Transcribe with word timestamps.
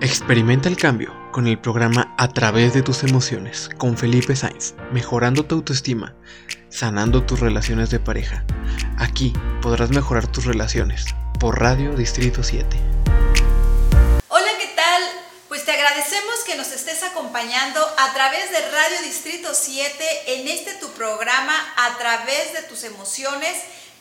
Experimenta 0.00 0.68
el 0.68 0.76
cambio 0.76 1.12
con 1.32 1.48
el 1.48 1.58
programa 1.58 2.14
A 2.18 2.28
través 2.28 2.72
de 2.72 2.82
tus 2.82 3.02
emociones 3.02 3.68
con 3.78 3.98
Felipe 3.98 4.36
Sainz, 4.36 4.74
mejorando 4.92 5.44
tu 5.44 5.56
autoestima, 5.56 6.14
sanando 6.68 7.24
tus 7.24 7.40
relaciones 7.40 7.90
de 7.90 7.98
pareja. 7.98 8.44
Aquí 8.96 9.32
podrás 9.60 9.90
mejorar 9.90 10.28
tus 10.28 10.44
relaciones 10.44 11.04
por 11.40 11.58
Radio 11.58 11.96
Distrito 11.96 12.44
7. 12.44 12.64
Hola, 14.28 14.50
¿qué 14.56 14.68
tal? 14.76 15.02
Pues 15.48 15.64
te 15.64 15.72
agradecemos 15.72 16.44
que 16.46 16.54
nos 16.54 16.70
estés 16.70 17.02
acompañando 17.02 17.84
a 17.98 18.14
través 18.14 18.52
de 18.52 18.70
Radio 18.70 19.02
Distrito 19.02 19.48
7 19.52 20.04
en 20.28 20.46
este 20.46 20.74
tu 20.74 20.92
programa 20.92 21.54
A 21.76 21.98
través 21.98 22.52
de 22.52 22.62
tus 22.68 22.84
emociones. 22.84 23.56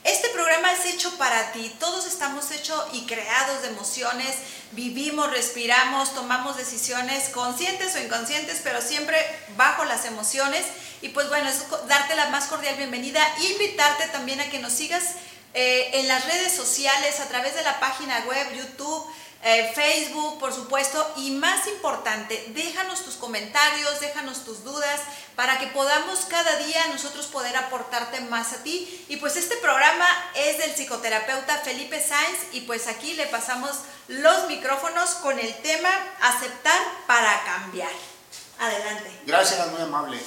Este 0.07 0.29
programa 0.29 0.71
es 0.71 0.85
hecho 0.85 1.17
para 1.17 1.51
ti, 1.51 1.69
todos 1.81 2.07
estamos 2.07 2.49
hechos 2.51 2.81
y 2.93 3.05
creados 3.05 3.61
de 3.61 3.67
emociones, 3.67 4.37
vivimos, 4.71 5.29
respiramos, 5.29 6.15
tomamos 6.15 6.55
decisiones 6.55 7.27
conscientes 7.27 7.93
o 7.93 7.99
inconscientes, 7.99 8.61
pero 8.63 8.81
siempre 8.81 9.17
bajo 9.57 9.83
las 9.83 10.05
emociones. 10.05 10.63
Y 11.01 11.09
pues 11.09 11.27
bueno, 11.27 11.49
es 11.49 11.65
darte 11.89 12.15
la 12.15 12.29
más 12.29 12.45
cordial 12.45 12.77
bienvenida 12.77 13.19
invitarte 13.51 14.07
también 14.07 14.39
a 14.39 14.49
que 14.49 14.59
nos 14.59 14.71
sigas 14.71 15.15
eh, 15.53 15.89
en 15.99 16.07
las 16.07 16.25
redes 16.25 16.53
sociales, 16.53 17.19
a 17.19 17.27
través 17.27 17.55
de 17.55 17.63
la 17.63 17.81
página 17.81 18.23
web, 18.29 18.53
YouTube, 18.55 19.05
eh, 19.43 19.71
Facebook, 19.75 20.39
por 20.39 20.53
supuesto, 20.53 21.13
y 21.17 21.31
más 21.31 21.67
importante, 21.67 22.51
déjanos 22.55 23.03
tus 23.03 23.15
comentarios, 23.15 23.99
déjanos 23.99 24.43
tus 24.43 24.63
dudas 24.63 25.01
para 25.35 25.59
que 25.59 25.67
podamos 25.67 26.21
cada 26.27 26.55
día 26.57 26.87
nosotros 26.87 27.27
poder 27.27 27.55
aportarte 27.55 28.19
más 28.21 28.53
a 28.53 28.63
ti. 28.63 29.05
Y 29.09 29.17
pues 29.17 29.35
este 29.35 29.55
programa 29.57 30.07
es 30.35 30.57
del 30.57 30.73
psicoterapeuta 30.73 31.59
Felipe 31.59 32.03
Sainz 32.03 32.39
y 32.53 32.61
pues 32.61 32.87
aquí 32.87 33.13
le 33.13 33.27
pasamos 33.27 33.71
los 34.07 34.47
micrófonos 34.47 35.11
con 35.15 35.37
el 35.37 35.55
tema 35.61 35.89
aceptar 36.21 36.81
para 37.05 37.43
cambiar. 37.43 37.91
Adelante. 38.59 39.21
Gracias, 39.25 39.67
muy 39.67 39.81
amable. 39.81 40.19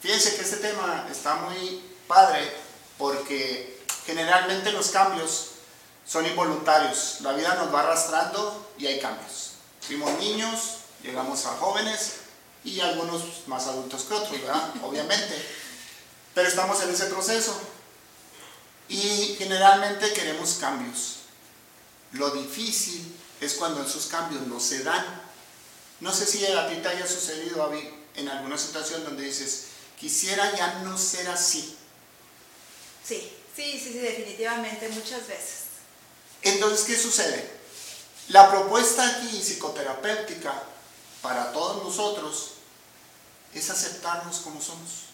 Fíjense 0.00 0.36
que 0.36 0.42
este 0.42 0.58
tema 0.58 1.06
está 1.10 1.34
muy 1.34 1.82
padre 2.06 2.52
porque 2.98 3.82
generalmente 4.06 4.70
los 4.70 4.90
cambios 4.90 5.55
son 6.06 6.26
involuntarios. 6.26 7.20
La 7.20 7.32
vida 7.32 7.54
nos 7.54 7.74
va 7.74 7.80
arrastrando 7.80 8.72
y 8.78 8.86
hay 8.86 9.00
cambios. 9.00 9.52
Fuimos 9.80 10.18
niños, 10.18 10.78
llegamos 11.02 11.44
a 11.46 11.56
jóvenes 11.56 12.16
y 12.64 12.80
algunos 12.80 13.22
más 13.46 13.66
adultos 13.66 14.04
que 14.04 14.14
otros, 14.14 14.40
¿verdad? 14.40 14.72
Obviamente. 14.82 15.34
Pero 16.34 16.48
estamos 16.48 16.82
en 16.82 16.90
ese 16.90 17.06
proceso 17.06 17.58
y 18.88 19.36
generalmente 19.38 20.12
queremos 20.12 20.54
cambios. 20.60 21.16
Lo 22.12 22.30
difícil 22.30 23.16
es 23.40 23.54
cuando 23.54 23.82
esos 23.82 24.06
cambios 24.06 24.46
no 24.46 24.60
se 24.60 24.82
dan. 24.82 25.04
No 26.00 26.12
sé 26.12 26.26
si 26.26 26.44
a 26.44 26.68
ti 26.68 26.76
te 26.76 26.88
haya 26.88 27.06
sucedido, 27.06 27.62
Avi, 27.62 27.88
en 28.14 28.28
alguna 28.28 28.58
situación 28.58 29.02
donde 29.04 29.24
dices, 29.24 29.68
quisiera 29.98 30.54
ya 30.56 30.80
no 30.84 30.96
ser 30.98 31.28
así. 31.28 31.76
Sí, 33.02 33.32
sí, 33.54 33.80
sí, 33.82 33.92
sí, 33.92 33.98
definitivamente, 33.98 34.88
muchas 34.90 35.26
veces. 35.26 35.65
Entonces, 36.42 36.86
¿qué 36.86 36.96
sucede? 36.96 37.56
La 38.28 38.50
propuesta 38.50 39.06
aquí 39.06 39.40
psicoterapéutica 39.40 40.62
para 41.22 41.52
todos 41.52 41.84
nosotros 41.84 42.52
es 43.54 43.70
aceptarnos 43.70 44.38
como 44.38 44.60
somos. 44.60 45.06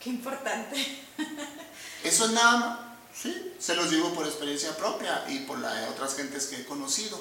Qué 0.00 0.10
importante. 0.10 1.04
Eso 2.04 2.24
es 2.24 2.30
nada, 2.30 2.96
sí, 3.14 3.54
se 3.58 3.76
los 3.76 3.90
digo 3.90 4.14
por 4.14 4.26
experiencia 4.26 4.74
propia 4.76 5.24
y 5.28 5.40
por 5.40 5.58
la 5.58 5.74
de 5.74 5.88
otras 5.88 6.16
gentes 6.16 6.46
que 6.46 6.56
he 6.56 6.64
conocido. 6.64 7.20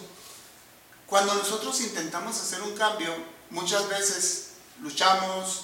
Cuando 1.06 1.34
nosotros 1.34 1.82
intentamos 1.82 2.40
hacer 2.40 2.62
un 2.62 2.76
cambio, 2.78 3.14
muchas 3.50 3.90
veces 3.90 4.52
luchamos, 4.82 5.64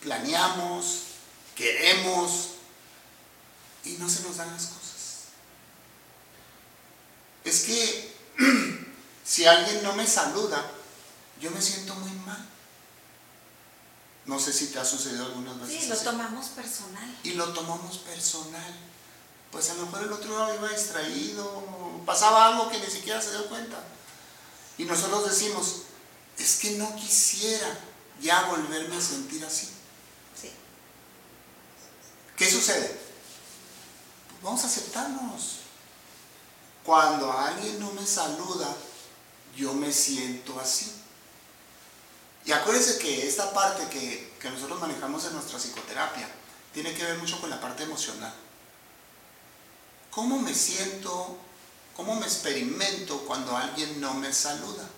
planeamos, 0.00 1.02
queremos, 1.54 2.51
y 3.84 3.92
no 3.92 4.08
se 4.08 4.22
nos 4.22 4.36
dan 4.36 4.52
las 4.52 4.66
cosas. 4.66 4.92
Es 7.44 7.64
que 7.64 8.16
si 9.24 9.46
alguien 9.46 9.82
no 9.82 9.94
me 9.94 10.06
saluda, 10.06 10.64
yo 11.40 11.50
me 11.50 11.60
siento 11.60 11.94
muy 11.96 12.12
mal. 12.26 12.48
No 14.24 14.38
sé 14.38 14.52
si 14.52 14.68
te 14.68 14.78
ha 14.78 14.84
sucedido 14.84 15.26
algunas 15.26 15.58
veces. 15.60 15.82
Sí, 15.82 15.88
lo 15.88 15.96
tomamos 15.96 16.46
personal. 16.48 17.18
Y 17.24 17.32
lo 17.32 17.52
tomamos 17.52 17.98
personal. 17.98 18.74
Pues 19.50 19.68
a 19.70 19.74
lo 19.74 19.86
mejor 19.86 20.04
el 20.04 20.12
otro 20.12 20.38
lado 20.38 20.54
iba 20.54 20.68
distraído, 20.68 21.62
pasaba 22.06 22.46
algo 22.46 22.70
que 22.70 22.78
ni 22.78 22.86
siquiera 22.86 23.20
se 23.20 23.32
dio 23.32 23.48
cuenta. 23.48 23.82
Y 24.78 24.84
nosotros 24.84 25.28
decimos, 25.28 25.82
es 26.38 26.56
que 26.56 26.72
no 26.72 26.94
quisiera 26.96 27.78
ya 28.20 28.44
volverme 28.44 28.96
a 28.96 29.00
sentir 29.00 29.44
así. 29.44 29.68
Sí. 30.40 30.50
¿Qué 32.36 32.50
sucede? 32.50 33.01
Vamos 34.42 34.64
a 34.64 34.66
aceptarnos. 34.66 35.58
Cuando 36.84 37.32
alguien 37.32 37.78
no 37.78 37.92
me 37.92 38.04
saluda, 38.04 38.68
yo 39.56 39.72
me 39.72 39.92
siento 39.92 40.58
así. 40.58 40.92
Y 42.44 42.50
acuérdense 42.50 42.98
que 42.98 43.28
esta 43.28 43.52
parte 43.52 43.88
que, 43.88 44.34
que, 44.40 44.50
nosotros 44.50 44.80
manejamos 44.80 45.24
en 45.26 45.34
nuestra 45.34 45.58
psicoterapia 45.58 46.28
tiene 46.74 46.92
que 46.92 47.04
ver 47.04 47.18
mucho 47.18 47.40
con 47.40 47.50
la 47.50 47.60
parte 47.60 47.84
emocional. 47.84 48.34
¿Cómo 50.10 50.40
me 50.40 50.52
siento, 50.52 51.38
cómo 51.94 52.16
me 52.16 52.26
experimento 52.26 53.18
cuando 53.20 53.56
alguien 53.56 54.00
no 54.00 54.14
me 54.14 54.32
saluda? 54.32 54.88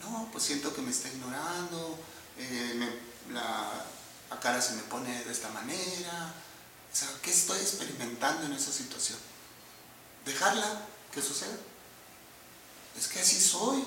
No, 0.00 0.28
pues 0.32 0.44
siento 0.44 0.74
que 0.74 0.80
me 0.80 0.90
está 0.90 1.08
ignorando, 1.08 1.98
eh, 2.38 3.00
la 3.30 4.40
cara 4.40 4.62
se 4.62 4.74
me 4.74 4.82
pone 4.82 5.24
de 5.24 5.30
esta 5.30 5.50
manera, 5.50 6.32
o 6.92 7.22
¿qué 7.22 7.30
estoy 7.30 7.58
experimentando 7.58 8.46
en 8.46 8.52
esa 8.52 8.72
situación? 8.72 9.18
Dejarla 10.24 10.86
que 11.12 11.22
suceda. 11.22 11.56
Es 12.96 13.06
que 13.08 13.20
así 13.20 13.40
soy. 13.40 13.84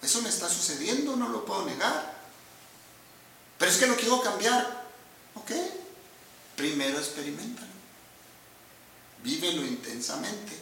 Eso 0.00 0.22
me 0.22 0.28
está 0.28 0.48
sucediendo, 0.48 1.14
no 1.16 1.28
lo 1.28 1.44
puedo 1.44 1.64
negar. 1.64 2.20
Pero 3.58 3.70
es 3.70 3.78
que 3.78 3.86
no 3.86 3.96
quiero 3.96 4.20
cambiar. 4.22 4.88
Ok. 5.34 5.52
Primero 6.56 6.98
experimentalo. 6.98 7.68
Vívelo 9.22 9.64
intensamente. 9.64 10.58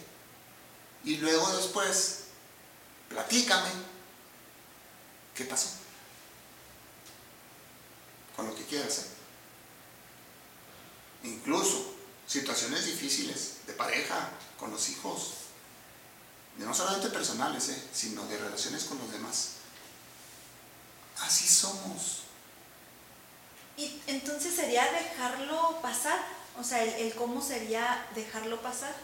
Y 1.04 1.16
luego 1.16 1.50
después, 1.56 2.24
platícame. 3.08 3.70
¿Qué 5.34 5.44
pasó? 5.44 5.70
Con 8.36 8.48
lo 8.48 8.54
que 8.54 8.64
quieras 8.66 8.88
hacer 8.88 9.19
incluso 11.24 11.94
situaciones 12.26 12.86
difíciles 12.86 13.56
de 13.66 13.72
pareja, 13.72 14.30
con 14.58 14.70
los 14.70 14.88
hijos, 14.90 15.32
no 16.58 16.74
solamente 16.74 17.08
personales, 17.08 17.68
¿eh? 17.70 17.82
sino 17.92 18.26
de 18.26 18.38
relaciones 18.38 18.84
con 18.84 18.98
los 18.98 19.10
demás. 19.10 19.52
Así 21.20 21.48
somos. 21.48 22.20
Y 23.76 24.00
entonces 24.06 24.54
sería 24.54 24.84
dejarlo 24.92 25.80
pasar, 25.80 26.20
o 26.58 26.64
sea, 26.64 26.82
el, 26.82 27.06
el, 27.06 27.14
cómo 27.14 27.42
sería 27.42 28.06
dejarlo 28.14 28.60
pasar. 28.60 28.94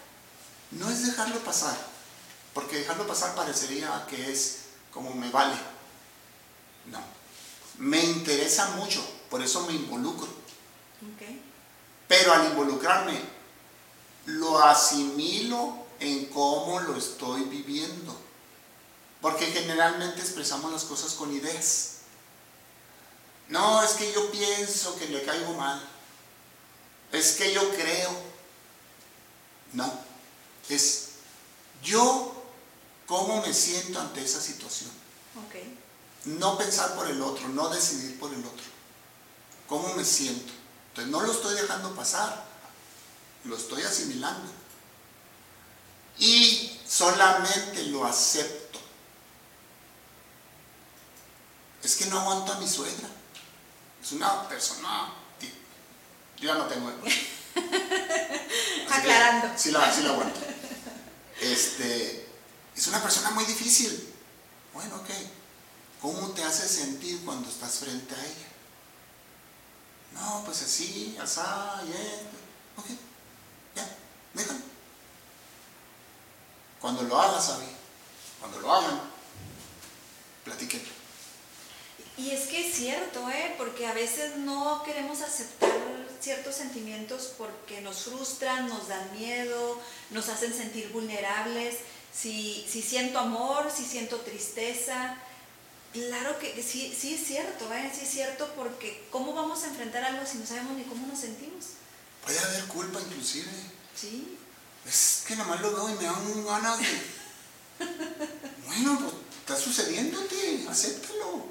No 0.72 0.91
es 0.91 1.06
dejarlo 1.06 1.38
pasar, 1.41 1.76
porque 2.53 2.78
dejarlo 2.78 3.06
pasar 3.06 3.34
parecería 3.34 4.06
que 4.09 4.31
es 4.31 4.59
como 4.93 5.15
me 5.15 5.31
vale. 5.31 5.56
No, 6.87 7.00
me 7.78 8.05
interesa 8.05 8.71
mucho, 8.71 9.05
por 9.31 9.43
eso 9.43 9.66
me 9.66 9.72
involucro. 9.72 10.28
Okay. 11.15 11.46
Pero 12.09 12.33
al 12.33 12.47
involucrarme, 12.47 13.21
lo 14.27 14.59
asimilo 14.62 15.87
en 16.00 16.26
cómo 16.26 16.81
lo 16.81 16.97
estoy 16.97 17.43
viviendo. 17.44 18.17
Porque 19.20 19.47
generalmente 19.47 20.20
expresamos 20.20 20.73
las 20.73 20.85
cosas 20.85 21.12
con 21.14 21.35
ideas. 21.35 21.97
No, 23.49 23.82
es 23.82 23.93
que 23.93 24.12
yo 24.12 24.31
pienso 24.31 24.97
que 24.99 25.06
le 25.06 25.23
caigo 25.25 25.55
mal. 25.55 25.82
Es 27.12 27.32
que 27.32 27.53
yo 27.53 27.69
creo. 27.70 28.11
No, 29.73 29.93
es 30.69 31.08
yo 31.82 32.32
cómo 33.06 33.41
me 33.43 33.53
siento 33.53 34.00
ante 34.00 34.23
esa 34.23 34.41
situación. 34.41 34.91
Okay. 35.49 35.79
No 36.25 36.58
pensar 36.58 36.94
por 36.97 37.08
el 37.08 37.20
otro, 37.23 37.49
no 37.49 37.69
decidir 37.69 38.19
por 38.19 38.32
el 38.32 38.44
otro. 38.44 38.64
¿Cómo 39.69 39.94
me 39.94 40.05
siento? 40.05 40.53
Entonces 40.96 41.12
no 41.12 41.20
lo 41.20 41.31
estoy 41.31 41.54
dejando 41.60 41.94
pasar, 41.94 42.43
lo 43.44 43.54
estoy 43.54 43.82
asimilando. 43.82 44.50
Y 46.19 46.81
solamente 46.88 47.82
lo 47.88 48.06
acepto. 48.06 48.78
Es 51.82 51.96
que 51.96 52.06
no 52.06 52.19
aguanto 52.19 52.54
a 52.54 52.58
mi 52.60 52.66
suegra. 52.66 53.08
Es 54.02 54.12
una 54.12 54.48
persona. 54.48 55.12
Yo 56.38 56.46
ya 56.46 56.54
no 56.54 56.64
tengo. 56.64 56.90
Aclarando. 58.90 59.52
Sí 59.58 59.72
la, 59.72 59.93
sí 59.94 60.02
la 60.02 60.12
aguanto. 60.12 60.40
este, 61.43 62.26
es 62.75 62.87
una 62.87 63.02
persona 63.02 63.32
muy 63.32 63.44
difícil. 63.44 64.14
Bueno, 64.72 64.96
ok. 64.96 65.10
¿Cómo 66.00 66.31
te 66.31 66.43
hace 66.43 66.66
sentir 66.66 67.22
cuando 67.22 67.50
estás 67.50 67.81
frente 67.81 68.14
a 68.14 68.25
ella? 68.25 68.45
Pues 70.44 70.62
así, 70.62 71.17
asá, 71.21 71.83
yeah. 71.85 72.21
Ok, 72.77 72.87
ya, 73.75 73.97
déjalo. 74.35 74.61
Cuando 76.81 77.03
lo 77.03 77.21
hagas, 77.21 77.49
Abby, 77.50 77.67
cuando 78.41 78.61
lo 78.61 78.73
hagan, 78.73 79.00
platiquen. 80.44 80.83
Y 82.19 82.31
es 82.31 82.47
que 82.47 82.67
es 82.69 82.75
cierto, 82.75 83.29
¿eh? 83.29 83.55
porque 83.59 83.87
a 83.87 83.93
veces 83.93 84.37
no 84.37 84.83
queremos 84.85 85.21
aceptar 85.21 85.71
ciertos 86.21 86.55
sentimientos 86.55 87.32
porque 87.37 87.82
nos 87.82 88.05
frustran, 88.05 88.69
nos 88.69 88.89
dan 88.89 89.12
miedo, 89.19 89.79
nos 90.11 90.29
hacen 90.29 90.55
sentir 90.55 90.91
vulnerables. 90.93 91.77
Si, 92.12 92.67
si 92.69 92.81
siento 92.81 93.19
amor, 93.19 93.71
si 93.71 93.85
siento 93.85 94.21
tristeza, 94.21 95.19
claro 95.93 96.38
que 96.38 96.62
sí, 96.62 96.94
sí 96.99 97.15
es 97.15 97.27
cierto, 97.27 97.73
¿eh? 97.73 97.91
sí 97.94 98.03
es 98.05 98.11
cierto 98.11 98.53
porque 98.56 99.06
¿cómo 99.11 99.33
vamos 99.35 99.62
a 99.65 99.69
enfrentar 99.69 100.05
algo 100.05 100.27
si 100.27 100.38
no 100.38 100.47
sabemos 100.47 100.77
ni 100.77 100.85
cómo 100.85 101.06
nos 101.06 101.21
sentimos? 101.21 101.65
Puede 102.25 102.38
haber 102.38 102.65
culpa 102.65 103.00
inclusive. 103.00 103.47
Sí. 103.94 104.37
Es 104.87 105.25
que 105.27 105.37
nomás 105.37 105.61
lo 105.61 105.73
veo 105.75 105.91
y 105.91 105.94
me 105.94 106.05
dan 106.05 106.44
ganas 106.47 106.79
de... 106.79 106.87
bueno, 108.67 108.99
pues 109.00 109.12
está 109.41 109.56
sucediéndote, 109.56 110.67
acéptalo. 110.69 111.47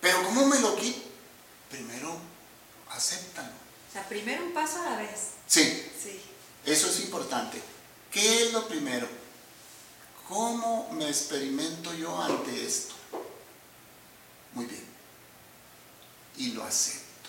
Pero 0.00 0.22
¿cómo 0.24 0.46
me 0.46 0.58
lo 0.58 0.76
quito? 0.76 1.00
Primero, 1.70 2.16
acéptalo. 2.90 3.48
O 3.88 3.92
sea, 3.92 4.08
primero 4.08 4.44
un 4.44 4.52
paso 4.54 4.80
a 4.82 4.90
la 4.90 4.96
vez. 4.96 5.32
Sí, 5.46 5.62
Sí. 6.02 6.20
eso 6.64 6.88
es 6.88 7.00
importante. 7.00 7.62
¿Qué 8.10 8.46
es 8.46 8.52
lo 8.52 8.66
primero? 8.68 9.06
¿Cómo 10.32 10.88
me 10.92 11.10
experimento 11.10 11.92
yo 11.92 12.18
ante 12.18 12.66
esto? 12.66 12.94
Muy 14.54 14.64
bien. 14.64 14.86
Y 16.38 16.52
lo 16.52 16.64
acepto. 16.64 17.28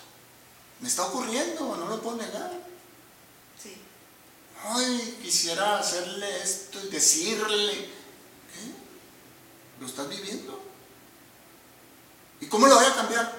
Me 0.80 0.88
está 0.88 1.04
ocurriendo, 1.04 1.76
no 1.76 1.86
lo 1.86 2.00
puedo 2.00 2.16
negar. 2.16 2.50
Sí. 3.62 3.76
Ay, 4.62 5.18
quisiera 5.22 5.80
hacerle 5.80 6.42
esto 6.42 6.80
y 6.82 6.88
decirle. 6.88 7.74
¿Qué? 7.74 8.72
¿Lo 9.80 9.86
estás 9.86 10.08
viviendo? 10.08 10.58
¿Y 12.40 12.46
cómo 12.46 12.66
lo 12.66 12.76
voy 12.76 12.86
a 12.86 12.94
cambiar? 12.94 13.38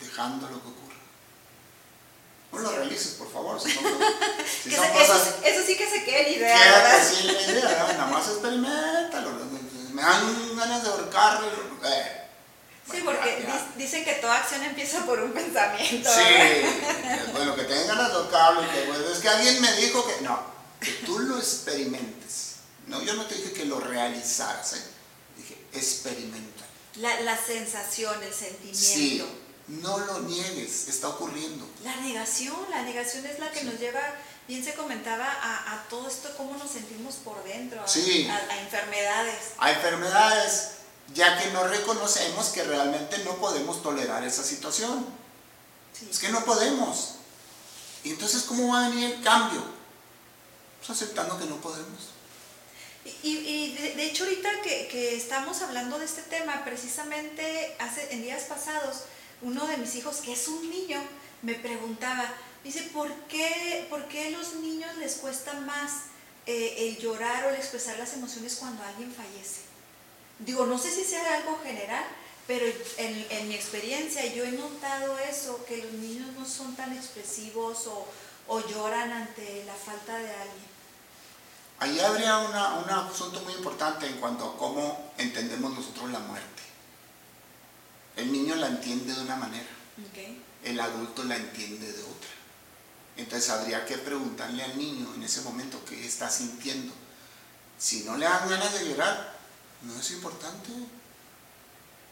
Dejándolo 0.00 0.60
que 0.60 0.68
ocurra. 0.68 0.83
No 2.54 2.60
lo 2.60 2.70
realices, 2.76 3.12
por 3.18 3.32
favor. 3.32 3.60
Si, 3.60 3.68
no, 3.68 3.80
si 4.62 4.70
Que 4.70 4.76
son 4.76 4.84
se- 4.86 4.92
cosas- 4.92 5.26
eso, 5.28 5.36
eso 5.44 5.66
sí 5.66 5.76
que 5.76 5.88
se 5.90 6.04
quede 6.04 6.28
en 6.28 6.34
idea, 6.38 6.56
la 7.24 7.32
idea, 7.42 7.92
nada 7.96 8.06
más 8.06 8.28
experimentalo. 8.28 9.30
Me 9.92 10.02
dan 10.02 10.56
ganas 10.56 10.82
de 10.82 10.88
ahorcarlo. 10.90 11.48
Eh, 11.84 12.20
Sí, 12.90 13.00
porque 13.02 13.38
ya, 13.40 13.46
ya. 13.48 13.54
dis- 13.54 13.76
dicen 13.76 14.04
que 14.04 14.12
toda 14.14 14.36
acción 14.36 14.62
empieza 14.62 15.06
por 15.06 15.18
un 15.18 15.32
pensamiento. 15.32 16.10
Sí, 16.12 16.20
bueno, 17.32 17.54
que 17.56 17.62
tengan 17.64 17.86
ganas 17.88 18.08
de 18.08 18.14
ahorcarlo 18.14 18.60
que, 18.70 18.84
bueno, 18.86 19.08
es 19.08 19.18
que 19.20 19.28
alguien 19.28 19.60
me 19.62 19.72
dijo 19.74 20.06
que. 20.06 20.20
No, 20.22 20.38
que 20.80 20.92
tú 21.06 21.18
lo 21.20 21.38
experimentes. 21.38 22.56
No, 22.86 23.00
yo 23.02 23.14
no 23.14 23.24
te 23.24 23.36
dije 23.36 23.52
que 23.52 23.64
lo 23.64 23.80
realizaras, 23.80 24.74
¿eh? 24.74 24.82
dije 25.38 25.56
experimenta. 25.72 26.64
La, 26.96 27.20
la 27.22 27.38
sensación, 27.42 28.22
el 28.22 28.32
Sí, 28.34 28.44
sentimiento. 28.74 29.26
No 29.68 29.98
lo 29.98 30.20
niegues, 30.20 30.88
está 30.88 31.08
ocurriendo. 31.08 31.66
La 31.82 31.96
negación, 31.96 32.56
la 32.70 32.82
negación 32.82 33.24
es 33.26 33.38
la 33.38 33.50
que 33.50 33.60
Sí. 33.60 33.66
nos 33.66 33.78
lleva, 33.80 34.00
bien 34.46 34.62
se 34.64 34.74
comentaba, 34.74 35.24
a, 35.26 35.72
a 35.74 35.88
todo 35.88 36.06
esto, 36.08 36.28
cómo 36.36 36.56
nos 36.56 36.70
sentimos 36.70 37.14
por 37.16 37.42
dentro, 37.44 37.82
a- 37.82 37.88
Sí. 37.88 38.28
a, 38.28 38.36
a 38.36 38.60
enfermedades. 38.60 39.52
Hay 39.58 39.74
enfermedades, 39.74 40.68
ya 41.14 41.38
que 41.38 41.50
no 41.50 41.66
reconocemos 41.66 42.48
que 42.48 42.62
realmente 42.64 43.18
no 43.18 43.36
podemos 43.36 43.82
tolerar 43.82 44.22
esa 44.24 44.42
situación. 44.44 45.06
Sí. 45.98 46.08
Es 46.10 46.18
que 46.18 46.28
no 46.28 46.44
podemos. 46.44 47.14
Y 48.02 48.10
entonces, 48.10 48.42
¿cómo 48.42 48.72
va 48.74 48.86
a 48.86 48.88
venir 48.90 49.12
el 49.12 49.22
cambio? 49.22 49.62
Pues 50.78 50.90
aceptando 50.90 51.38
que 51.38 51.46
no 51.46 51.56
podemos. 51.56 52.10
Y, 53.22 53.28
y 53.36 53.74
de, 53.76 53.94
de 53.96 54.04
hecho 54.06 54.24
ahorita 54.24 54.50
que, 54.62 54.88
que 54.88 55.16
estamos 55.16 55.60
hablando 55.62 55.98
de 55.98 56.04
este 56.06 56.22
tema, 56.22 56.64
precisamente 56.64 57.76
hace, 57.78 58.12
en 58.12 58.22
días 58.22 58.44
pasados, 58.44 59.04
uno 59.42 59.66
de 59.66 59.76
mis 59.76 59.94
hijos, 59.96 60.16
que 60.16 60.32
es 60.32 60.48
un 60.48 60.70
niño, 60.70 61.00
me 61.42 61.54
preguntaba, 61.54 62.24
dice, 62.62 62.82
¿por 62.92 63.12
qué, 63.28 63.86
por 63.90 64.06
qué 64.08 64.30
los 64.30 64.54
niños 64.54 64.96
les 64.96 65.16
cuesta 65.16 65.52
más 65.60 65.92
eh, 66.46 66.74
el 66.78 66.98
llorar 66.98 67.44
o 67.44 67.50
el 67.50 67.56
expresar 67.56 67.98
las 67.98 68.14
emociones 68.14 68.56
cuando 68.56 68.82
alguien 68.82 69.12
fallece? 69.12 69.62
Digo, 70.38 70.66
no 70.66 70.78
sé 70.78 70.90
si 70.90 71.04
sea 71.04 71.36
algo 71.36 71.60
general, 71.62 72.04
pero 72.46 72.66
en, 72.98 73.48
mi 73.48 73.54
experiencia 73.54 74.26
yo 74.34 74.44
he 74.44 74.52
notado 74.52 75.18
eso, 75.18 75.64
que 75.64 75.78
los 75.78 75.92
niños 75.92 76.28
no 76.38 76.44
son 76.44 76.74
tan 76.74 76.92
expresivos 76.92 77.86
o, 77.86 78.06
lloran 78.68 79.10
ante 79.10 79.64
la 79.64 79.74
falta 79.74 80.18
de 80.18 80.30
alguien. 80.30 80.74
Ahí 81.78 81.98
habría 82.00 82.38
un 82.38 82.54
asunto 82.90 83.40
muy 83.40 83.54
importante 83.54 84.06
en 84.06 84.18
cuanto 84.18 84.44
a 84.44 84.56
cómo 84.58 85.12
entendemos 85.18 85.72
nosotros 85.74 86.10
la 86.10 86.18
muerte. 86.20 86.62
El 88.16 88.32
niño 88.32 88.54
la 88.56 88.68
entiende 88.68 89.12
de 89.12 89.20
una 89.20 89.36
manera, 89.36 89.68
Okay. 90.10 90.42
el 90.64 90.80
adulto 90.80 91.22
la 91.24 91.36
entiende 91.36 91.92
de 91.92 92.02
otra. 92.02 92.30
Entonces 93.16 93.48
habría 93.50 93.86
que 93.86 93.98
preguntarle 93.98 94.64
al 94.64 94.76
niño 94.76 95.12
en 95.14 95.22
ese 95.22 95.42
momento 95.42 95.84
qué 95.84 96.04
está 96.04 96.28
sintiendo. 96.28 96.92
Si 97.78 98.02
no 98.02 98.16
le 98.16 98.26
dan 98.26 98.48
ganas 98.48 98.72
de 98.72 98.88
llorar, 98.88 99.36
no 99.82 100.00
es 100.00 100.10
importante. 100.10 100.70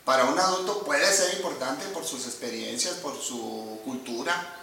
Para 0.04 0.26
un 0.26 0.38
adulto 0.38 0.84
puede 0.84 1.12
ser 1.12 1.34
importante 1.36 1.86
por 1.88 2.04
sus 2.04 2.26
experiencias, 2.26 2.94
por 2.94 3.20
su 3.20 3.80
cultura, 3.84 4.56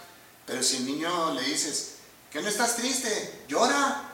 pero 0.46 0.62
si 0.62 0.78
al 0.78 0.86
niño 0.86 1.34
le 1.34 1.42
dices, 1.42 1.96
que 2.30 2.40
no 2.40 2.48
estás 2.48 2.76
triste, 2.76 3.44
llora. 3.48 4.08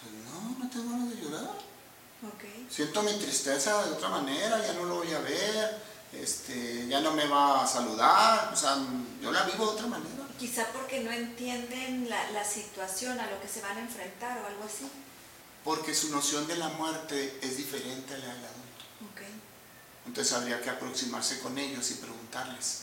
Pues 0.00 0.14
no, 0.24 0.58
no 0.64 0.70
tengo 0.70 0.90
ganas 0.90 1.10
de 1.10 1.22
llorar. 1.22 1.50
Okay. 2.22 2.68
Siento 2.70 3.02
mi 3.02 3.12
tristeza 3.14 3.84
de 3.84 3.92
otra 3.92 4.08
manera, 4.08 4.64
ya 4.64 4.74
no 4.74 4.84
lo 4.84 4.96
voy 4.96 5.12
a 5.12 5.18
ver, 5.18 5.82
este, 6.12 6.86
ya 6.86 7.00
no 7.00 7.12
me 7.12 7.26
va 7.26 7.64
a 7.64 7.66
saludar, 7.66 8.52
o 8.52 8.56
sea, 8.56 8.76
yo 9.20 9.32
la 9.32 9.42
vivo 9.42 9.66
de 9.66 9.72
otra 9.72 9.86
manera. 9.88 10.10
Quizá 10.38 10.66
porque 10.72 11.00
no 11.00 11.10
entienden 11.10 12.08
la, 12.08 12.30
la 12.30 12.44
situación 12.44 13.18
a 13.18 13.28
lo 13.28 13.40
que 13.40 13.48
se 13.48 13.60
van 13.60 13.76
a 13.76 13.80
enfrentar 13.80 14.38
o 14.38 14.46
algo 14.46 14.64
así. 14.64 14.88
Porque 15.64 15.94
su 15.94 16.10
noción 16.10 16.46
de 16.46 16.56
la 16.56 16.68
muerte 16.68 17.38
es 17.42 17.56
diferente 17.56 18.14
a 18.14 18.18
la 18.18 18.26
del 18.26 18.44
adulto. 18.44 18.84
Okay. 19.12 19.40
Entonces 20.06 20.32
habría 20.32 20.60
que 20.60 20.70
aproximarse 20.70 21.40
con 21.40 21.58
ellos 21.58 21.90
y 21.90 21.94
preguntarles, 21.94 22.82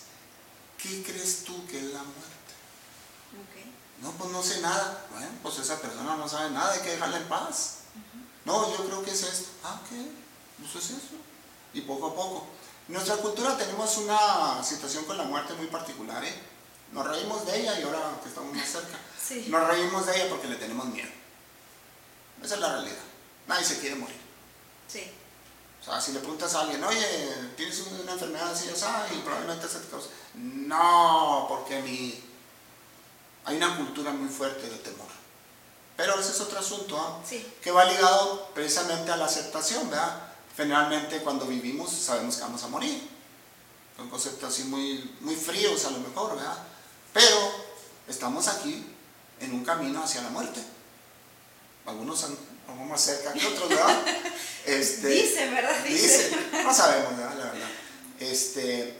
¿qué 0.77 1.03
crees 1.03 1.43
tú 1.46 1.65
que 1.67 1.77
es 1.77 1.93
la 1.93 2.03
muerte? 2.03 2.53
Okay. 3.51 3.74
No, 4.01 4.12
pues 4.12 4.31
no 4.31 4.43
sé 4.43 4.62
nada. 4.62 5.05
Bueno, 5.12 5.27
pues 5.43 5.60
esa 5.60 5.79
persona 5.79 6.15
no 6.15 6.27
sabe 6.27 6.51
nada, 6.51 6.74
hay 6.74 6.81
que 6.81 6.91
dejarla 6.91 7.17
en 7.17 7.27
paz. 7.27 7.75
No, 8.50 8.68
yo 8.75 8.84
creo 8.84 9.03
que 9.03 9.12
es 9.12 9.22
esto. 9.22 9.50
Ah, 9.63 9.79
ok, 9.84 9.89
pues 10.60 10.84
es 10.84 10.89
eso. 10.91 11.15
Y 11.72 11.82
poco 11.82 12.08
a 12.08 12.15
poco. 12.15 12.48
En 12.88 12.96
nuestra 12.96 13.18
cultura 13.18 13.56
tenemos 13.56 13.96
una 13.98 14.63
situación 14.63 15.06
con 15.06 15.18
la 15.20 15.24
muerte 15.24 15.53
muy 15.53 15.68
particular, 15.68 16.24
¿eh? 16.25 16.34
Nos 16.91 17.08
reímos 17.08 17.46
de 17.46 17.62
ella 17.62 17.79
y 17.79 17.84
ahora 17.84 18.20
que 18.24 18.29
estamos 18.29 18.51
más 18.56 18.68
cerca, 18.68 18.98
Sí. 19.24 19.46
nos 19.50 19.68
reímos 19.68 20.08
de 20.08 20.15
ella 20.15 20.29
porque 20.29 20.48
le 20.48 20.56
tenemos 20.56 20.88
miedo. 20.88 21.10
Esa 22.44 22.56
es 22.56 22.62
la 22.62 22.72
realidad. 22.72 23.03
Nadie 23.48 23.63
se 23.65 23.79
quiere 23.79 23.96
morir. 23.96 24.18
Sí. 24.88 25.03
O 25.82 25.86
sea, 25.86 26.01
si 26.01 26.13
le 26.13 26.20
preguntas 26.20 26.56
a 26.56 26.62
alguien, 26.62 26.84
oye, 26.84 27.06
¿tienes 27.56 27.79
una 28.01 28.13
enfermedad 28.13 28.51
así 28.51 28.68
o 28.70 28.75
sea, 28.75 29.08
y 29.13 29.18
probablemente 29.20 29.68
se 29.68 29.79
te 29.79 29.89
causa. 29.89 30.10
No, 30.34 31.46
porque 31.48 31.82
mi... 31.84 32.20
hay 33.46 33.58
una 33.58 33.77
cultura 33.77 34.12
muy 34.12 34.27
fuerte 34.27 34.68
de 34.68 34.77
temor. 34.77 35.08
Pero 36.00 36.18
ese 36.18 36.32
es 36.32 36.39
otro 36.39 36.58
asunto, 36.60 36.98
¿ah? 36.98 37.20
Sí. 37.27 37.46
que 37.62 37.72
va 37.72 37.84
ligado 37.84 38.51
precisamente 38.56 39.12
a 39.12 39.18
la 39.18 39.25
aceptación, 39.25 39.89
¿verdad? 39.89 40.18
Generalmente 40.56 41.20
cuando 41.20 41.46
vivimos 41.46 41.91
sabemos 41.91 42.38
que 42.38 42.41
vamos 42.44 42.63
a 42.63 42.70
morir. 42.70 43.06
Son 43.98 44.10
conceptos 44.10 44.53
así 44.53 44.63
muy, 44.63 45.13
muy 45.20 45.36
fríos 45.36 45.84
a 45.84 45.91
lo 45.91 46.00
mejor, 46.00 46.38
¿verdad? 46.38 46.58
Pero 47.12 47.38
estamos 48.08 48.48
aquí 48.48 48.86
en 49.41 49.53
un 49.53 49.65
camino 49.65 50.01
hacia 50.01 50.22
la 50.22 50.29
muerte. 50.29 50.62
Algunos 51.86 52.24
han- 52.24 52.38
vamos 52.65 52.88
más 52.88 53.01
cerca 53.01 53.34
que 53.34 53.46
otros, 53.46 53.68
¿verdad? 53.68 54.00
Este, 54.65 55.08
Dicen, 55.08 55.53
¿verdad? 55.53 55.84
Dicen. 55.84 56.29
Dicen, 56.32 56.63
no 56.63 56.74
sabemos, 56.74 57.18
¿verdad? 57.18 57.36
la 57.39 57.46
verdad. 57.51 57.70
Este, 58.22 58.94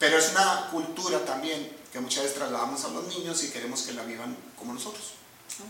pero 0.00 0.18
es 0.18 0.30
una 0.30 0.68
cultura 0.72 1.24
también 1.24 1.76
que 1.92 2.00
muchas 2.00 2.22
veces 2.24 2.38
trasladamos 2.38 2.84
a 2.84 2.88
los 2.88 3.04
niños 3.06 3.40
y 3.44 3.50
queremos 3.50 3.82
que 3.82 3.92
la 3.92 4.02
vivan 4.02 4.36
como 4.58 4.72
nosotros. 4.72 5.12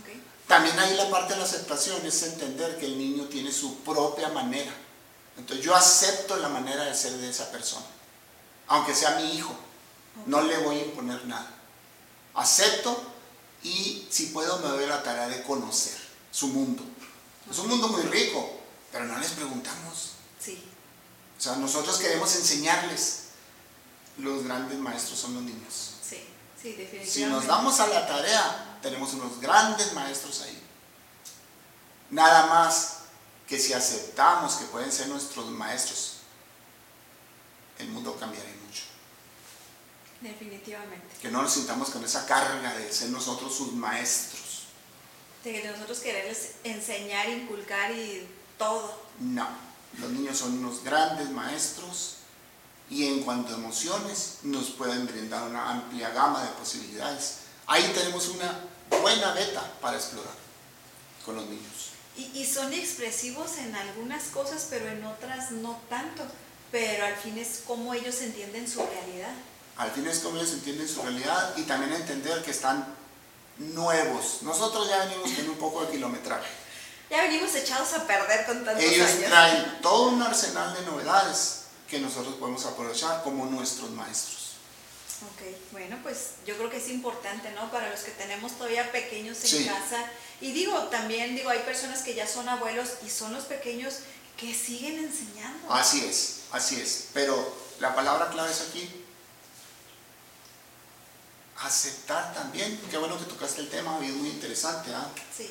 Okay. 0.01 0.23
También 0.51 0.77
ahí 0.79 0.97
la 0.97 1.09
parte 1.09 1.31
de 1.31 1.39
la 1.39 1.45
aceptación 1.45 2.05
es 2.05 2.23
entender 2.23 2.77
que 2.77 2.85
el 2.85 2.97
niño 2.97 3.23
tiene 3.29 3.53
su 3.53 3.77
propia 3.83 4.27
manera. 4.27 4.73
Entonces 5.37 5.65
yo 5.65 5.73
acepto 5.73 6.35
la 6.35 6.49
manera 6.49 6.83
de 6.83 6.93
ser 6.93 7.13
de 7.13 7.29
esa 7.29 7.49
persona, 7.53 7.85
aunque 8.67 8.93
sea 8.93 9.11
mi 9.11 9.33
hijo. 9.33 9.55
No 10.25 10.41
le 10.41 10.57
voy 10.57 10.75
a 10.75 10.83
imponer 10.83 11.23
nada. 11.25 11.49
Acepto 12.33 13.01
y 13.63 14.05
si 14.09 14.25
puedo 14.25 14.59
me 14.59 14.67
doy 14.67 14.87
la 14.87 15.01
tarea 15.01 15.29
de 15.29 15.41
conocer 15.43 15.97
su 16.33 16.47
mundo. 16.47 16.83
Es 17.49 17.57
un 17.57 17.69
mundo 17.69 17.87
muy 17.87 18.01
rico, 18.01 18.59
pero 18.91 19.05
no 19.05 19.17
les 19.19 19.31
preguntamos. 19.31 20.15
Sí. 20.37 20.61
O 21.39 21.41
sea, 21.41 21.55
nosotros 21.55 21.97
queremos 21.97 22.35
enseñarles. 22.35 23.19
Los 24.17 24.43
grandes 24.43 24.77
maestros 24.79 25.17
son 25.17 25.33
los 25.35 25.43
niños. 25.43 25.91
Sí, 26.03 26.17
sí, 26.61 26.73
definitivamente. 26.73 27.09
Si 27.09 27.23
nos 27.23 27.47
damos 27.47 27.79
a 27.79 27.87
la 27.87 28.05
tarea, 28.05 28.70
tenemos 28.81 29.13
unos 29.13 29.39
grandes 29.39 29.93
maestros 29.93 30.41
ahí. 30.41 30.61
Nada 32.09 32.47
más 32.47 32.99
que 33.47 33.59
si 33.59 33.73
aceptamos 33.73 34.55
que 34.55 34.65
pueden 34.65 34.91
ser 34.91 35.07
nuestros 35.07 35.47
maestros, 35.47 36.17
el 37.79 37.89
mundo 37.89 38.15
cambiará 38.19 38.49
mucho. 38.65 38.83
Definitivamente. 40.21 41.17
Que 41.21 41.29
no 41.29 41.41
nos 41.41 41.53
sintamos 41.53 41.89
con 41.89 42.03
esa 42.03 42.25
carga 42.25 42.73
de 42.75 42.91
ser 42.91 43.09
nosotros 43.09 43.55
sus 43.55 43.73
maestros. 43.73 44.65
De 45.43 45.53
que 45.53 45.67
nosotros 45.67 45.99
queremos 45.99 46.37
enseñar, 46.63 47.27
inculcar 47.29 47.91
y 47.91 48.27
todo. 48.57 49.01
No, 49.19 49.47
los 49.99 50.11
niños 50.11 50.37
son 50.37 50.59
unos 50.59 50.83
grandes 50.83 51.29
maestros 51.31 52.17
y 52.89 53.07
en 53.07 53.23
cuanto 53.23 53.53
a 53.53 53.57
emociones 53.57 54.39
nos 54.43 54.69
pueden 54.71 55.07
brindar 55.07 55.49
una 55.49 55.71
amplia 55.71 56.09
gama 56.09 56.43
de 56.43 56.49
posibilidades. 56.51 57.40
Ahí 57.67 57.91
tenemos 57.95 58.27
una 58.29 58.59
buena 58.89 59.33
beta 59.33 59.61
para 59.81 59.97
explorar 59.97 60.33
con 61.25 61.35
los 61.35 61.45
niños. 61.45 61.91
Y, 62.17 62.23
y 62.39 62.45
son 62.45 62.73
expresivos 62.73 63.57
en 63.57 63.75
algunas 63.75 64.25
cosas, 64.25 64.67
pero 64.69 64.87
en 64.87 65.05
otras 65.05 65.51
no 65.51 65.79
tanto. 65.89 66.23
Pero 66.71 67.05
al 67.05 67.15
fin 67.15 67.37
es 67.37 67.63
como 67.65 67.93
ellos 67.93 68.21
entienden 68.21 68.69
su 68.69 68.79
realidad. 68.85 69.33
Al 69.77 69.91
fin 69.91 70.07
es 70.07 70.19
como 70.19 70.37
ellos 70.37 70.51
entienden 70.53 70.87
su 70.87 71.01
realidad 71.01 71.53
y 71.57 71.63
también 71.63 71.93
entender 71.93 72.43
que 72.43 72.51
están 72.51 72.85
nuevos. 73.57 74.39
Nosotros 74.41 74.89
ya 74.89 75.05
venimos 75.05 75.31
con 75.31 75.49
un 75.49 75.57
poco 75.57 75.85
de 75.85 75.91
kilometraje. 75.91 76.49
Ya 77.09 77.23
venimos 77.23 77.53
echados 77.55 77.93
a 77.93 78.07
perder 78.07 78.45
con 78.45 78.63
tantos 78.63 78.83
Ellos 78.83 79.09
años. 79.09 79.29
traen 79.29 79.81
todo 79.81 80.09
un 80.09 80.21
arsenal 80.21 80.73
de 80.73 80.85
novedades 80.85 81.63
que 81.89 81.99
nosotros 81.99 82.35
podemos 82.35 82.65
aprovechar 82.65 83.21
como 83.23 83.45
nuestros 83.45 83.89
maestros. 83.91 84.40
Ok, 85.21 85.71
bueno, 85.71 85.99
pues 86.01 86.17
yo 86.47 86.57
creo 86.57 86.69
que 86.69 86.77
es 86.77 86.89
importante, 86.89 87.51
¿no? 87.51 87.71
Para 87.71 87.89
los 87.89 87.99
que 88.01 88.11
tenemos 88.11 88.53
todavía 88.53 88.91
pequeños 88.91 89.37
en 89.43 89.49
Sí. 89.49 89.65
casa. 89.65 90.03
Y 90.41 90.51
digo, 90.51 90.75
también 90.85 91.35
digo, 91.35 91.49
hay 91.51 91.59
personas 91.59 92.01
que 92.01 92.15
ya 92.15 92.27
son 92.27 92.49
abuelos 92.49 92.89
y 93.05 93.09
son 93.09 93.31
los 93.33 93.43
pequeños 93.45 93.97
que 94.37 94.53
siguen 94.55 94.97
enseñando. 94.97 95.71
Así 95.71 96.03
es, 96.03 96.39
así 96.51 96.81
es. 96.81 97.09
Pero 97.13 97.55
la 97.79 97.93
palabra 97.93 98.29
clave 98.29 98.49
es 98.51 98.61
aquí. 98.61 98.89
Aceptar 101.57 102.33
también, 102.33 102.79
qué 102.89 102.97
bueno 102.97 103.19
que 103.19 103.25
tocaste 103.25 103.61
el 103.61 103.69
tema, 103.69 103.99
es 104.03 104.13
muy 104.13 104.29
interesante, 104.29 104.91
¿ah? 104.95 105.07
Sí, 105.35 105.47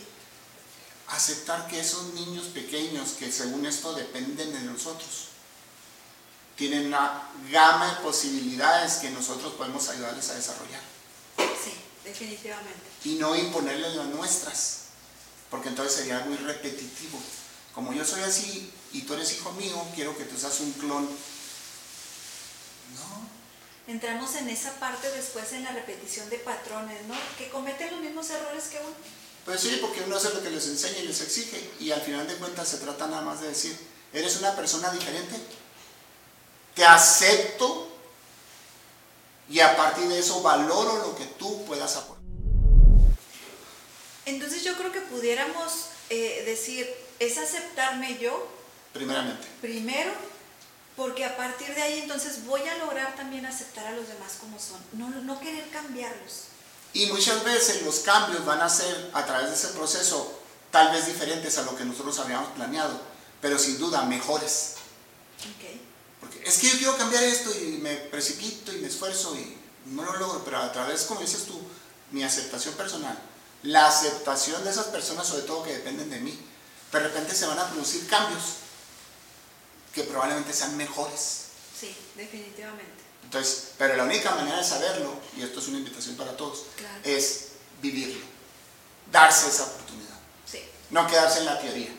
aceptar 1.07 1.69
que 1.69 1.79
esos 1.79 2.15
niños 2.15 2.47
pequeños 2.47 3.11
que 3.13 3.31
según 3.31 3.65
esto 3.67 3.93
dependen 3.95 4.53
de 4.53 4.61
nosotros, 4.63 5.29
tienen 6.61 6.89
una 6.89 7.23
gama 7.51 7.87
de 7.87 8.03
posibilidades 8.03 8.97
que 8.97 9.09
nosotros 9.09 9.55
podemos 9.55 9.89
ayudarles 9.89 10.29
a 10.29 10.35
desarrollar 10.35 10.83
sí, 11.39 11.73
definitivamente. 12.05 12.83
y 13.03 13.15
no 13.15 13.35
imponerles 13.35 13.97
las 13.97 14.09
nuestras, 14.09 14.81
porque 15.51 15.71
entonces 15.71 15.95
sería 15.97 16.21
muy 16.21 16.37
repetitivo. 16.37 17.19
Como 17.75 17.95
yo 17.95 18.05
soy 18.05 18.21
así 18.25 18.71
y 18.93 19.01
tú 19.03 19.15
eres 19.15 19.33
hijo 19.33 19.53
mío, 19.53 19.75
quiero 19.95 20.15
que 20.19 20.25
tú 20.25 20.37
seas 20.37 20.61
un 20.61 20.73
clon. 20.73 21.05
No, 22.95 23.31
Entramos 23.87 24.35
en 24.35 24.51
esa 24.51 24.75
parte 24.75 25.11
después 25.13 25.51
en 25.55 25.65
la 25.65 25.73
repetición 25.73 26.29
de 26.29 26.41
patrones, 26.41 27.07
¿no? 27.07 27.15
Que 27.39 27.49
cometen 27.49 27.91
los 27.91 28.01
mismos 28.03 28.29
errores 28.29 28.65
que 28.65 28.81
uno. 28.81 28.95
pues 29.47 29.63
sí, 29.63 29.79
porque 29.81 30.03
uno 30.03 30.17
hace 30.17 30.35
lo 30.35 30.43
que 30.43 30.51
les 30.51 30.67
enseña 30.67 30.99
y 30.99 31.07
les 31.07 31.23
exige 31.23 31.71
y 31.81 31.91
al 31.91 32.03
final 32.03 32.29
de 32.29 32.35
cuentas 32.37 32.69
se 32.69 32.77
trata 32.77 33.07
nada 33.07 33.23
más 33.23 33.41
de 33.41 33.49
decir, 33.49 33.75
¿eres 34.13 34.37
una 34.37 34.55
persona 34.55 34.91
diferente? 34.91 35.37
Te 36.75 36.85
acepto 36.85 37.89
y 39.49 39.61
a 39.61 39.77
partir 39.77 40.07
de 40.09 40.19
eso 40.19 40.43
valoro 40.43 40.99
lo 40.99 41.17
que 41.17 41.25
tú 41.25 41.65
puedas 41.65 41.97
aportar. 41.97 42.21
Entonces 44.27 44.63
yo 44.63 44.77
creo 44.77 44.93
que 44.93 45.01
pudiéramos 45.01 45.87
eh, 46.09 46.43
decir, 46.47 46.89
es 47.19 47.37
aceptarme 47.39 48.19
yo 48.19 48.47
Primeramente. 48.93 49.47
primero, 49.61 50.13
porque 50.97 51.25
a 51.25 51.37
partir 51.37 51.75
de 51.75 51.83
ahí 51.83 52.01
entonces 52.01 52.45
voy 52.45 52.63
a 52.69 52.79
lograr 52.79 53.17
también 53.17 53.47
aceptar 53.47 53.87
a 53.87 53.93
los 53.93 54.07
demás 54.07 54.35
como 54.39 54.59
son, 54.59 54.81
no, 54.93 55.09
no 55.09 55.41
querer 55.41 55.69
cambiarlos. 55.71 56.45
Y 56.93 57.07
muchas 57.07 57.43
veces 57.45 57.83
los 57.83 58.01
cambios 58.01 58.45
van 58.45 58.61
a 58.61 58.69
ser 58.69 59.11
a 59.15 59.25
través 59.25 59.49
de 59.51 59.55
ese 59.57 59.69
proceso 59.69 60.39
tal 60.71 60.93
vez 60.93 61.07
diferentes 61.07 61.59
a 61.59 61.63
lo 61.63 61.77
que 61.77 61.85
nosotros 61.85 62.19
habíamos 62.21 62.51
planeado, 62.51 63.01
pero 63.41 63.59
sin 63.59 63.79
duda 63.79 64.03
mejores. 64.03 64.75
Ok. 65.41 65.81
Porque 66.21 66.43
es 66.45 66.59
que 66.59 66.69
yo 66.69 66.77
quiero 66.79 66.97
cambiar 66.97 67.23
esto 67.23 67.51
y 67.59 67.79
me 67.79 67.95
precipito 67.97 68.73
y 68.73 68.79
me 68.79 68.89
esfuerzo 68.89 69.35
y 69.37 69.57
no 69.87 70.05
lo 70.05 70.17
logro, 70.19 70.45
pero 70.45 70.59
a 70.59 70.71
través, 70.73 71.03
como 71.03 71.21
dices 71.21 71.45
tú, 71.45 71.59
mi 72.11 72.23
aceptación 72.23 72.75
personal, 72.75 73.19
la 73.63 73.87
aceptación 73.89 74.63
de 74.65 74.71
esas 74.71 74.87
personas, 74.87 75.27
sobre 75.27 75.43
todo 75.43 75.63
que 75.63 75.73
dependen 75.73 76.11
de 76.11 76.21
mí, 76.21 76.39
de 76.93 76.99
repente 77.01 77.35
se 77.35 77.47
van 77.47 77.59
a 77.59 77.69
producir 77.71 78.07
cambios 78.09 78.43
que 79.95 80.03
probablemente 80.05 80.53
sean 80.53 80.77
mejores. 80.77 81.45
Sí, 81.79 81.95
definitivamente. 82.17 83.01
Entonces, 83.25 83.69
pero 83.79 83.97
la 83.97 84.05
única 84.05 84.35
manera 84.35 84.59
de 84.59 84.65
saberlo, 84.65 85.15
y 85.37 85.43
esto 85.43 85.61
es 85.61 85.69
una 85.69 85.79
invitación 85.79 86.17
para 86.17 86.37
todos, 86.37 86.65
Claro. 86.77 87.01
es 87.05 87.49
vivirlo, 87.81 88.21
darse 89.11 89.49
esa 89.49 89.65
oportunidad, 89.65 90.19
Sí. 90.51 90.61
no 90.91 91.07
quedarse 91.07 91.39
en 91.41 91.47
la 91.47 91.61
teoría. 91.61 91.91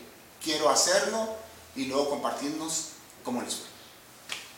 Quiero 0.43 0.69
hacerlo 0.69 1.35
y 1.75 1.85
luego 1.85 2.09
compartirnos 2.09 2.87
cómo 3.23 3.41
les 3.41 3.55
fue. 3.55 3.70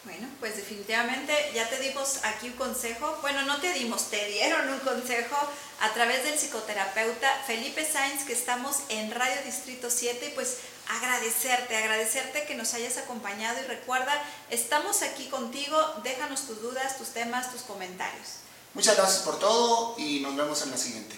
Bueno, 0.05 0.27
pues 0.41 0.57
definitivamente 0.57 1.33
ya 1.55 1.69
te 1.69 1.79
dimos 1.79 2.19
aquí 2.23 2.47
un 2.47 2.53
consejo. 2.55 3.17
Bueno, 3.21 3.43
no 3.43 3.61
te 3.61 3.71
dimos, 3.71 4.09
te 4.09 4.27
dieron 4.27 4.67
un 4.67 4.79
consejo 4.79 5.37
a 5.79 5.93
través 5.93 6.25
del 6.25 6.37
psicoterapeuta 6.37 7.29
Felipe 7.47 7.87
Sainz, 7.89 8.25
que 8.25 8.33
estamos 8.33 8.79
en 8.89 9.11
Radio 9.11 9.41
Distrito 9.45 9.89
7. 9.89 10.27
Y 10.27 10.35
pues 10.35 10.57
agradecerte, 10.89 11.77
agradecerte 11.77 12.43
que 12.45 12.55
nos 12.55 12.73
hayas 12.73 12.97
acompañado. 12.97 13.57
Y 13.63 13.67
recuerda, 13.67 14.11
estamos 14.49 15.03
aquí 15.03 15.29
contigo. 15.29 15.77
Déjanos 16.03 16.47
tus 16.47 16.61
dudas, 16.61 16.97
tus 16.97 17.09
temas, 17.09 17.49
tus 17.53 17.61
comentarios. 17.61 18.39
Muchas 18.73 18.97
gracias 18.97 19.21
por 19.21 19.39
todo 19.39 19.95
y 19.97 20.19
nos 20.19 20.35
vemos 20.35 20.61
en 20.63 20.71
la 20.71 20.77
siguiente. 20.77 21.15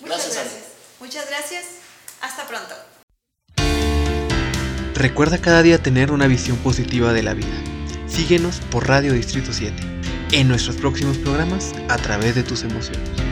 Muchas 0.00 0.16
Gracias, 0.16 0.36
Ale. 0.38 0.48
gracias. 0.50 0.72
Muchas 0.98 1.28
gracias. 1.28 1.64
Hasta 2.22 2.46
pronto. 2.46 2.74
Recuerda 4.94 5.38
cada 5.42 5.62
día 5.62 5.82
tener 5.82 6.10
una 6.10 6.26
visión 6.26 6.56
positiva 6.58 7.12
de 7.12 7.22
la 7.22 7.34
vida. 7.34 7.73
Síguenos 8.06 8.60
por 8.70 8.86
Radio 8.86 9.12
Distrito 9.12 9.52
7 9.52 9.74
en 10.32 10.48
nuestros 10.48 10.76
próximos 10.76 11.18
programas 11.18 11.72
a 11.88 11.96
través 11.96 12.34
de 12.34 12.42
tus 12.42 12.62
emociones. 12.62 13.23